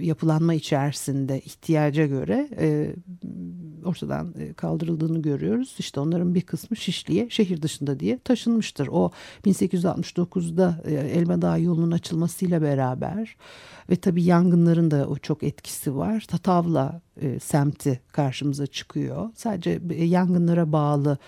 yapılanma 0.00 0.54
içerisinde 0.54 1.40
ihtiyaca 1.40 2.06
göre 2.06 2.48
e, 2.60 2.94
ortadan 3.84 4.34
kaldırıldığını 4.56 5.22
görüyoruz. 5.22 5.76
İşte 5.78 6.00
onların 6.00 6.34
bir 6.34 6.40
kısmı 6.40 6.76
Şişli'ye 6.76 7.30
şehir 7.30 7.62
dışında 7.62 8.00
diye 8.00 8.18
taşınmıştır. 8.18 8.88
O 8.92 9.10
1869'da 9.44 10.82
e, 10.84 10.94
Elmadağ 10.94 11.58
yolunun 11.58 11.90
açılmasıyla 11.90 12.62
beraber 12.62 13.36
ve 13.90 13.96
tabii 13.96 14.24
yangınların 14.24 14.90
da 14.90 15.08
o 15.08 15.16
çok 15.16 15.42
etkisi 15.42 15.96
var. 15.96 16.24
Tatavla 16.28 17.00
e, 17.22 17.40
semti 17.40 18.00
karşımıza 18.12 18.66
çıkıyor. 18.66 19.30
Sadece 19.34 19.80
e, 19.90 20.04
yangınlara 20.04 20.72
bağlı 20.72 21.18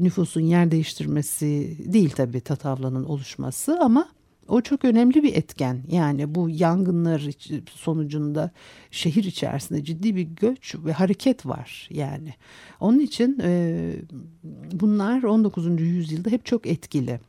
nüfusun 0.00 0.40
yer 0.40 0.70
değiştirmesi 0.70 1.76
değil 1.92 2.10
tabii 2.10 2.40
Tatavla'nın 2.40 3.04
oluşması 3.04 3.78
ama 3.80 4.08
o 4.48 4.60
çok 4.60 4.84
önemli 4.84 5.22
bir 5.22 5.34
etken. 5.34 5.82
Yani 5.90 6.34
bu 6.34 6.50
yangınlar 6.50 7.28
sonucunda 7.70 8.50
şehir 8.90 9.24
içerisinde 9.24 9.84
ciddi 9.84 10.16
bir 10.16 10.22
göç 10.22 10.74
ve 10.84 10.92
hareket 10.92 11.46
var 11.46 11.88
yani. 11.90 12.34
Onun 12.80 12.98
için 12.98 13.38
e, 13.42 13.92
bunlar 14.72 15.22
19. 15.22 15.80
yüzyılda 15.80 16.30
hep 16.30 16.46
çok 16.46 16.66
etkili. 16.66 17.20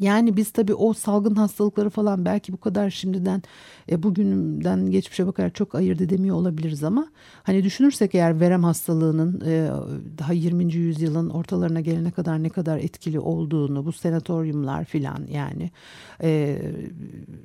Yani 0.00 0.36
biz 0.36 0.50
tabii 0.50 0.74
o 0.74 0.92
salgın 0.92 1.34
hastalıkları 1.34 1.90
falan 1.90 2.24
belki 2.24 2.52
bu 2.52 2.56
kadar 2.56 2.90
şimdiden 2.90 3.42
e, 3.90 4.02
bugünden 4.02 4.90
geçmişe 4.90 5.26
bakarak 5.26 5.54
çok 5.54 5.74
ayırt 5.74 6.00
edemiyor 6.00 6.36
olabiliriz 6.36 6.84
ama 6.84 7.08
hani 7.42 7.64
düşünürsek 7.64 8.14
eğer 8.14 8.40
verem 8.40 8.64
hastalığının 8.64 9.42
e, 9.46 9.70
daha 10.18 10.32
20. 10.32 10.74
yüzyılın 10.74 11.30
ortalarına 11.30 11.80
gelene 11.80 12.10
kadar 12.10 12.42
ne 12.42 12.48
kadar 12.48 12.78
etkili 12.78 13.20
olduğunu 13.20 13.86
bu 13.86 13.92
senatoryumlar 13.92 14.84
filan 14.84 15.26
yani 15.30 15.70
e, 16.22 16.62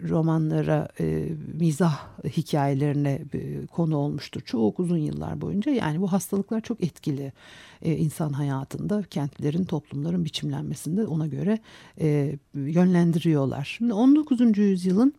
romanlara 0.10 0.88
e, 1.00 1.30
mizah 1.54 2.08
hikayelerine 2.26 3.22
e, 3.34 3.66
konu 3.66 3.98
olmuştur 3.98 4.42
çok 4.42 4.80
uzun 4.80 4.98
yıllar 4.98 5.42
boyunca 5.42 5.72
yani 5.72 6.02
bu 6.02 6.12
hastalıklar 6.12 6.62
çok 6.62 6.84
etkili 6.84 7.34
insan 7.88 8.34
hayatında 8.34 9.04
kentlerin 9.04 9.64
toplumların 9.64 10.26
biçimlenmesinde 10.26 11.08
ona 11.08 11.28
göre 11.28 11.60
e, 12.02 12.36
yönlendiriyorlar. 12.54 13.76
Şimdi 13.78 13.94
19. 13.94 14.58
yüzyılın 14.58 15.14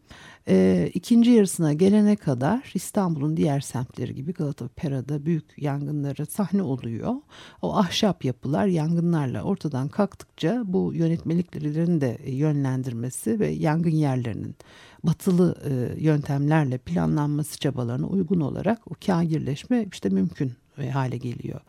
e, 0.48 0.90
ikinci 0.94 1.30
yarısına 1.30 1.72
gelene 1.72 2.16
kadar 2.16 2.70
İstanbul'un 2.74 3.36
diğer 3.36 3.60
semtleri 3.60 4.14
gibi 4.14 4.32
Galata 4.32 4.68
Pera'da 4.68 5.26
büyük 5.26 5.62
yangınları 5.62 6.26
sahne 6.26 6.62
oluyor. 6.62 7.14
O 7.62 7.76
ahşap 7.76 8.24
yapılar 8.24 8.66
yangınlarla 8.66 9.42
ortadan 9.42 9.88
kalktıkça 9.88 10.62
bu 10.66 10.94
yönetmeliklerin 10.94 12.00
de 12.00 12.18
yönlendirmesi 12.26 13.40
ve 13.40 13.48
yangın 13.48 13.90
yerlerinin 13.90 14.56
batılı 15.04 15.56
e, 15.70 16.02
yöntemlerle 16.04 16.78
planlanması 16.78 17.58
çabalarına 17.58 18.06
uygun 18.06 18.40
olarak 18.40 18.90
o 18.90 18.94
kagirleşme 19.06 19.86
işte 19.92 20.08
mümkün 20.08 20.48
e, 20.48 20.65
hale 20.92 21.16
geliyor. 21.16 21.60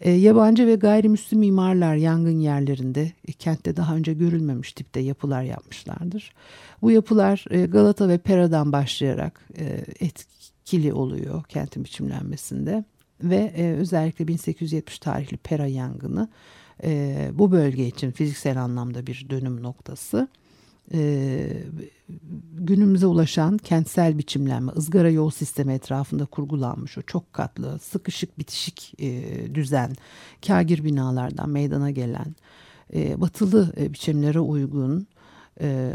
E, 0.00 0.10
yabancı 0.10 0.66
ve 0.66 0.74
gayrimüslim 0.74 1.38
mimarlar 1.38 1.94
yangın 1.94 2.38
yerlerinde 2.38 3.12
e, 3.28 3.32
kentte 3.32 3.76
daha 3.76 3.96
önce 3.96 4.14
görülmemiş 4.14 4.72
tipte 4.72 5.00
yapılar 5.00 5.42
yapmışlardır. 5.42 6.32
Bu 6.82 6.90
yapılar 6.90 7.44
e, 7.50 7.66
Galata 7.66 8.08
ve 8.08 8.18
Pera'dan 8.18 8.72
başlayarak 8.72 9.48
e, 9.58 9.84
etkili 10.00 10.92
oluyor 10.92 11.42
kentin 11.48 11.84
biçimlenmesinde 11.84 12.84
ve 13.22 13.52
e, 13.56 13.72
özellikle 13.72 14.28
1870 14.28 14.98
tarihli 14.98 15.36
Pera 15.36 15.66
yangını 15.66 16.28
e, 16.84 17.30
bu 17.32 17.52
bölge 17.52 17.86
için 17.86 18.10
fiziksel 18.10 18.62
anlamda 18.62 19.06
bir 19.06 19.26
dönüm 19.30 19.62
noktası 19.62 20.28
e, 20.92 21.48
günümüze 22.52 23.06
ulaşan 23.06 23.58
kentsel 23.58 24.18
biçimlenme, 24.18 24.72
ızgara 24.72 25.10
yol 25.10 25.30
sistemi 25.30 25.72
etrafında 25.72 26.24
kurgulanmış 26.24 26.98
o 26.98 27.02
çok 27.02 27.32
katlı, 27.32 27.78
sıkışık 27.78 28.38
bitişik 28.38 28.94
e, 28.98 29.22
düzen, 29.54 29.92
kagir 30.46 30.84
binalardan 30.84 31.50
meydana 31.50 31.90
gelen 31.90 32.34
e, 32.94 33.20
batılı 33.20 33.72
biçimlere 33.76 34.40
uygun 34.40 35.06
e, 35.60 35.92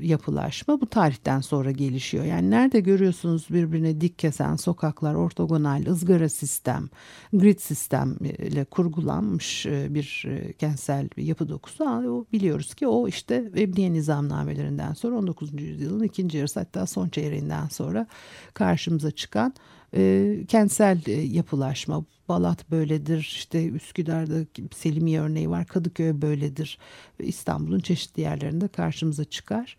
yapılaşma 0.00 0.80
bu 0.80 0.86
tarihten 0.86 1.40
sonra 1.40 1.70
gelişiyor. 1.70 2.24
Yani 2.24 2.50
nerede 2.50 2.80
görüyorsunuz 2.80 3.46
birbirine 3.50 4.00
dik 4.00 4.18
kesen 4.18 4.56
sokaklar, 4.56 5.14
ortogonal, 5.14 5.86
ızgara 5.86 6.28
sistem, 6.28 6.88
grid 7.32 7.58
sistem 7.58 8.16
ile 8.22 8.64
kurgulanmış 8.64 9.66
e, 9.66 9.94
bir 9.94 10.24
e, 10.28 10.52
kentsel 10.52 11.08
bir 11.16 11.22
yapı 11.22 11.48
dokusu. 11.48 11.84
O 11.84 12.26
biliyoruz 12.32 12.74
ki 12.74 12.86
o 12.86 13.08
işte 13.08 13.50
Ebniye 13.56 13.92
nizamnamelerinden 13.92 14.92
sonra 14.92 15.16
19. 15.16 15.60
yüzyılın 15.60 16.02
ikinci 16.02 16.38
yarısı 16.38 16.60
hatta 16.60 16.86
son 16.86 17.08
çeyreğinden 17.08 17.68
sonra 17.68 18.06
karşımıza 18.54 19.10
çıkan 19.10 19.54
e, 19.94 20.34
kentsel 20.48 20.98
e, 21.06 21.12
yapılaşma. 21.12 22.04
Balat 22.28 22.70
böyledir, 22.70 23.18
işte 23.18 23.68
Üsküdar'da 23.68 24.46
Selimiye 24.74 25.20
örneği 25.20 25.50
var, 25.50 25.66
Kadıköy 25.66 26.22
böyledir. 26.22 26.78
İstanbul'un 27.18 27.80
çeşitli 27.80 28.22
yerlerinde 28.22 28.68
karşımıza 28.68 29.24
çıkar. 29.24 29.76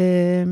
Ee, 0.00 0.46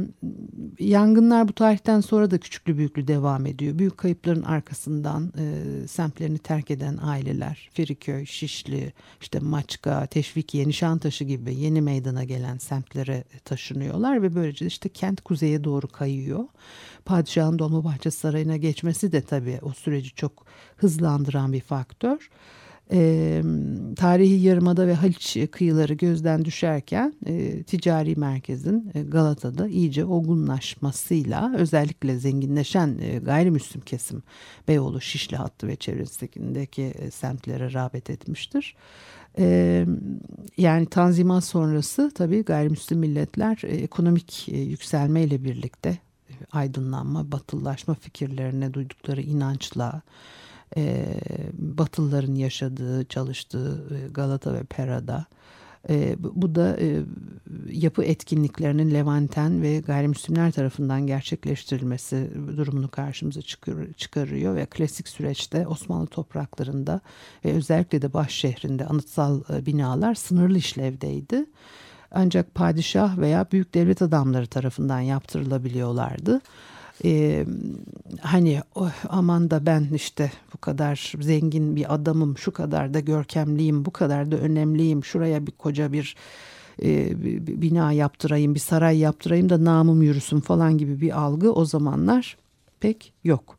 yangınlar 0.79 1.49
bu 1.49 1.53
tarihten 1.53 2.01
sonra 2.01 2.31
da 2.31 2.39
küçüklü 2.39 2.79
büyüklü 2.79 3.09
devam 3.09 3.47
ediyor. 3.47 3.79
Büyük 3.79 3.99
kayıpların 3.99 4.43
arkasından 4.43 5.33
e, 5.39 5.89
semtlerini 5.89 6.39
terk 6.39 6.71
eden 6.71 6.99
aileler, 7.03 7.71
Feriköy, 7.73 8.27
Şişli, 8.27 8.93
işte 9.21 9.39
Maçka, 9.39 10.07
Teşvikiye, 10.07 10.69
Nişantaşı 10.69 11.25
gibi 11.25 11.55
yeni 11.55 11.83
meydana 11.83 12.25
gelen 12.25 12.59
semtlere 12.59 13.25
taşınıyorlar 13.45 14.23
ve 14.23 14.35
böylece 14.35 14.67
işte 14.67 14.89
kent 14.89 15.21
kuzeye 15.21 15.65
doğru 15.65 15.89
kayıyor. 15.89 16.45
Padişahın 17.07 17.59
Dolmabahçe 17.59 18.11
Sarayı'na 18.11 18.57
geçmesi 18.57 19.13
de 19.13 19.21
tabii 19.21 19.59
o 19.63 19.73
süreci 19.73 20.15
çok 20.15 20.47
hızlandıran 20.77 21.53
bir 21.53 21.61
faktör 21.61 22.31
e, 22.93 23.43
tarihi 23.97 24.41
yarımada 24.41 24.87
ve 24.87 24.95
Haliç 24.95 25.39
kıyıları 25.53 25.95
gözden 25.95 26.45
düşerken 26.45 27.15
e, 27.27 27.63
ticari 27.63 28.17
merkezin 28.17 28.91
e, 28.95 29.03
Galata'da 29.03 29.69
iyice 29.69 30.05
olgunlaşmasıyla 30.05 31.55
özellikle 31.57 32.19
zenginleşen 32.19 32.99
e, 33.01 33.19
gayrimüslim 33.19 33.81
kesim 33.81 34.23
Beyoğlu, 34.69 35.01
Şişli 35.01 35.37
hattı 35.37 35.69
ve 35.69 35.77
çevresindeki 35.77 36.83
e, 36.83 37.11
semtlere 37.11 37.73
rağbet 37.73 38.11
etmiştir. 38.11 38.77
E, 39.39 39.87
yani 40.57 40.87
Tanzimat 40.87 41.45
sonrası 41.45 42.11
tabii 42.15 42.45
gayrimüslim 42.45 42.99
milletler 42.99 43.63
e, 43.65 43.69
ekonomik 43.69 44.49
e, 44.49 44.59
yükselmeyle 44.59 45.45
birlikte 45.45 45.99
aydınlanma, 46.53 47.33
batıllaşma 47.33 47.95
fikirlerine 47.95 48.75
duydukları 48.75 49.21
inançla 49.21 50.03
e, 50.77 51.07
Batılıların 51.53 52.35
yaşadığı, 52.35 53.05
çalıştığı 53.05 53.85
e, 53.95 54.09
Galata 54.09 54.55
ve 54.55 54.65
Pera'da. 54.65 55.27
E, 55.89 56.17
bu 56.19 56.55
da 56.55 56.77
e, 56.81 57.03
yapı 57.71 58.05
etkinliklerinin 58.05 58.95
Levanten 58.95 59.63
ve 59.63 59.81
gayrimüslimler 59.81 60.53
tarafından 60.53 61.07
gerçekleştirilmesi 61.07 62.31
durumunu 62.57 62.89
karşımıza 62.89 63.43
çıkar, 63.43 63.75
çıkarıyor 63.97 64.57
ve 64.57 64.67
klasik 64.67 65.09
süreçte 65.09 65.67
Osmanlı 65.67 66.07
topraklarında 66.07 67.01
ve 67.45 67.53
özellikle 67.53 68.03
de 68.03 68.13
baş 68.13 68.33
şehrinde 68.33 68.87
anıtsal 68.87 69.41
e, 69.51 69.67
binalar 69.67 70.15
sınırlı 70.15 70.59
işlevdeydi. 70.59 71.47
Ancak 72.11 72.55
padişah 72.55 73.19
veya 73.19 73.47
büyük 73.53 73.75
devlet 73.75 74.03
adamları 74.03 74.47
tarafından 74.47 75.01
yaptırılabiliyorlardı 75.01 76.41
e, 77.05 77.45
hani 78.21 78.61
oh, 78.75 78.93
aman 79.09 79.51
da 79.51 79.67
ben 79.67 79.89
işte 79.95 80.33
bu 80.55 80.59
kadar 80.59 81.13
zengin 81.21 81.77
bir 81.77 81.95
adamım, 81.95 82.39
şu 82.39 82.53
kadar 82.53 82.95
da 82.95 83.01
görkemliyim, 83.01 83.85
bu 83.85 83.91
kadar 83.91 84.31
da 84.31 84.37
önemliyim, 84.37 85.05
şuraya 85.05 85.47
bir 85.47 85.53
koca 85.53 85.93
bir 85.93 86.17
e, 86.83 87.23
bina 87.63 87.93
yaptırayım, 87.93 88.55
bir 88.55 88.61
saray 88.61 88.99
yaptırayım 88.99 89.49
da 89.49 89.65
namım 89.65 90.03
yürüsün 90.03 90.41
falan 90.41 90.79
gibi 90.79 91.01
bir 91.01 91.21
algı 91.21 91.53
o 91.53 91.65
zamanlar 91.65 92.37
pek 92.81 93.13
yok. 93.25 93.59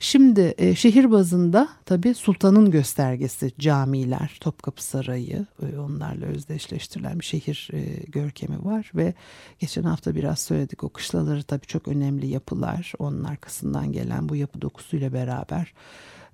Şimdi 0.00 0.54
e, 0.58 0.74
şehir 0.74 1.10
bazında 1.10 1.68
tabii 1.84 2.14
sultanın 2.14 2.70
göstergesi 2.70 3.52
camiler, 3.58 4.36
Topkapı 4.40 4.84
Sarayı 4.84 5.46
e, 5.62 5.78
onlarla 5.78 6.26
özdeşleştirilen 6.26 7.20
bir 7.20 7.24
şehir 7.24 7.70
e, 7.72 7.80
görkemi 8.08 8.64
var 8.64 8.90
ve 8.94 9.14
geçen 9.58 9.82
hafta 9.82 10.14
biraz 10.14 10.38
söyledik 10.38 10.84
o 10.84 10.88
kışlaları 10.88 11.42
tabii 11.42 11.66
çok 11.66 11.88
önemli 11.88 12.26
yapılar 12.26 12.92
onun 12.98 13.24
arkasından 13.24 13.92
gelen 13.92 14.28
bu 14.28 14.36
yapı 14.36 14.60
dokusuyla 14.62 15.12
beraber 15.12 15.72